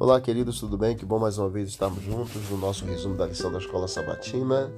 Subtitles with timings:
[0.00, 0.96] Olá, queridos, tudo bem?
[0.96, 4.72] Que bom mais uma vez estarmos juntos no nosso resumo da lição da Escola Sabatina,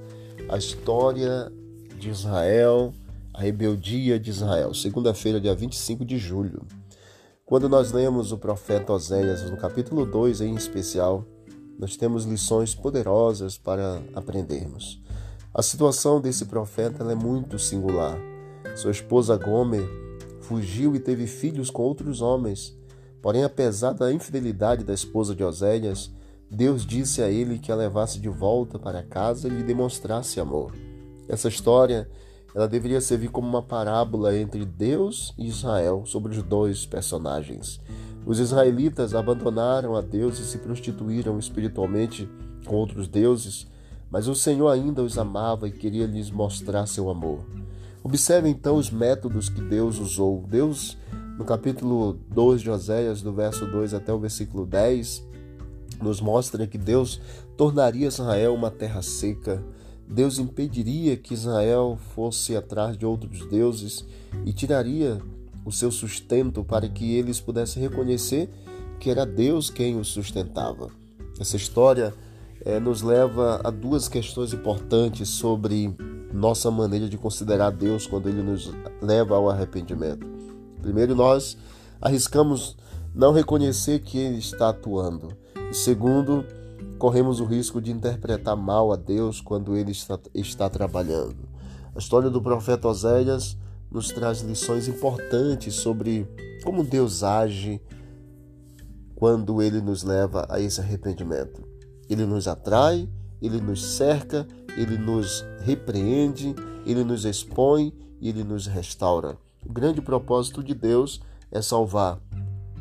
[0.49, 1.53] a história
[1.99, 2.95] de Israel,
[3.35, 6.67] a rebeldia de Israel, segunda-feira, dia 25 de julho.
[7.45, 11.23] Quando nós lemos o profeta Oséias no capítulo 2 em especial,
[11.79, 15.03] nós temos lições poderosas para aprendermos.
[15.53, 18.19] A situação desse profeta é muito singular.
[18.75, 19.87] Sua esposa Gomer
[20.41, 22.80] fugiu e teve filhos com outros homens
[23.23, 26.11] Porém, apesar da infidelidade da esposa de Oséias,
[26.51, 30.73] Deus disse a ele que a levasse de volta para casa e lhe demonstrasse amor.
[31.29, 32.09] Essa história
[32.55, 37.81] ela deveria servir como uma parábola entre Deus e Israel sobre os dois personagens.
[38.27, 42.29] Os israelitas abandonaram a Deus e se prostituíram espiritualmente
[42.67, 43.67] com outros deuses,
[44.11, 47.45] mas o Senhor ainda os amava e queria lhes mostrar seu amor.
[48.03, 50.45] Observe então os métodos que Deus usou.
[50.49, 50.97] Deus
[51.41, 55.27] no capítulo 2 de Oséias, do verso 2 até o versículo 10,
[56.03, 57.19] nos mostra que Deus
[57.57, 59.65] tornaria Israel uma terra seca.
[60.07, 64.05] Deus impediria que Israel fosse atrás de outros deuses
[64.45, 65.19] e tiraria
[65.65, 68.51] o seu sustento para que eles pudessem reconhecer
[68.99, 70.91] que era Deus quem os sustentava.
[71.41, 72.13] Essa história
[72.67, 75.97] é, nos leva a duas questões importantes sobre
[76.35, 80.40] nossa maneira de considerar Deus quando ele nos leva ao arrependimento.
[80.81, 81.57] Primeiro, nós
[82.01, 82.77] arriscamos
[83.15, 85.37] não reconhecer que Ele está atuando.
[85.71, 86.45] E segundo,
[86.99, 91.49] corremos o risco de interpretar mal a Deus quando Ele está, está trabalhando.
[91.95, 93.57] A história do profeta Oséias
[93.91, 96.29] nos traz lições importantes sobre
[96.63, 97.81] como Deus age
[99.15, 101.63] quando Ele nos leva a esse arrependimento.
[102.09, 103.09] Ele nos atrai,
[103.43, 106.55] Ele nos cerca, Ele nos repreende,
[106.87, 109.37] Ele nos expõe e Ele nos restaura.
[109.65, 112.19] O grande propósito de Deus é salvar.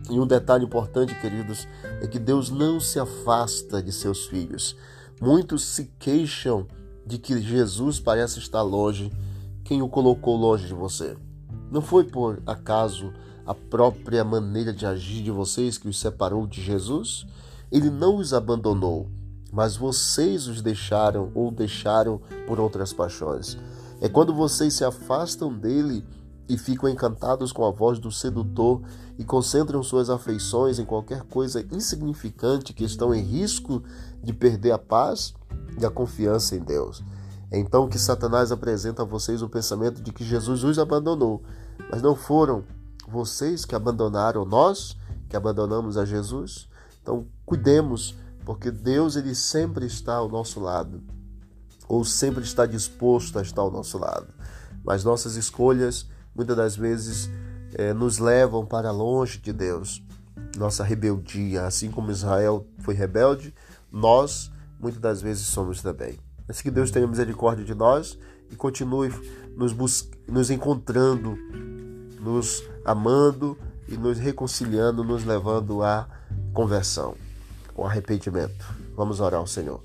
[0.09, 1.67] E um detalhe importante, queridos,
[2.01, 4.75] é que Deus não se afasta de seus filhos.
[5.21, 6.65] Muitos se queixam
[7.05, 9.11] de que Jesus parece estar longe.
[9.63, 11.15] Quem o colocou longe de você?
[11.71, 13.13] Não foi por acaso
[13.45, 17.25] a própria maneira de agir de vocês que os separou de Jesus?
[17.71, 19.07] Ele não os abandonou,
[19.51, 23.57] mas vocês os deixaram ou deixaram por outras paixões.
[24.01, 26.03] É quando vocês se afastam dele
[26.49, 28.81] e ficam encantados com a voz do sedutor
[29.19, 33.83] e concentram suas afeições em qualquer coisa insignificante que estão em risco
[34.23, 35.35] de perder a paz
[35.79, 37.03] e a confiança em Deus.
[37.51, 41.43] É então que Satanás apresenta a vocês o pensamento de que Jesus os abandonou,
[41.91, 42.63] mas não foram
[43.07, 44.97] vocês que abandonaram nós,
[45.29, 46.67] que abandonamos a Jesus.
[47.01, 51.01] Então, cuidemos, porque Deus ele sempre está ao nosso lado,
[51.87, 54.27] ou sempre está disposto a estar ao nosso lado.
[54.83, 57.29] Mas nossas escolhas muitas das vezes
[57.73, 60.03] é, nos levam para longe de Deus.
[60.57, 63.53] Nossa rebeldia, assim como Israel foi rebelde,
[63.91, 66.17] nós muitas das vezes somos também.
[66.47, 68.17] Mas que Deus tenha misericórdia de nós
[68.49, 69.11] e continue
[69.55, 71.37] nos, bus nos encontrando,
[72.19, 73.57] nos amando
[73.87, 76.07] e nos reconciliando, nos levando à
[76.53, 77.15] conversão,
[77.75, 78.65] ao arrependimento.
[78.95, 79.81] Vamos orar ao Senhor.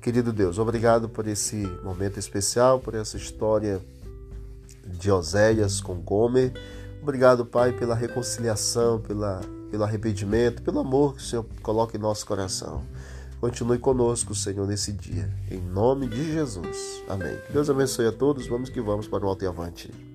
[0.00, 3.80] Querido Deus, obrigado por esse momento especial, por essa história
[4.86, 6.52] de Oséias com Gomer.
[7.02, 12.24] Obrigado, Pai, pela reconciliação, pela, pelo arrependimento, pelo amor que o Senhor coloca em nosso
[12.26, 12.82] coração.
[13.40, 15.28] Continue conosco, Senhor, nesse dia.
[15.50, 17.02] Em nome de Jesus.
[17.08, 17.36] Amém.
[17.52, 18.46] Deus abençoe a todos.
[18.46, 20.11] Vamos que vamos para o alto e avante.